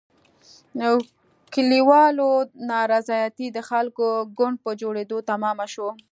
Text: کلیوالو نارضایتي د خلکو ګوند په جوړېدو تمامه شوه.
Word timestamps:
کلیوالو 1.53 2.29
نارضایتي 2.71 3.47
د 3.51 3.59
خلکو 3.69 4.05
ګوند 4.37 4.57
په 4.63 4.71
جوړېدو 4.81 5.17
تمامه 5.31 5.65
شوه. 5.73 5.91